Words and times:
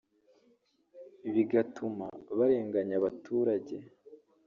bigatuma 1.33 2.05
barenganya 2.37 2.95
abaturage 3.01 3.75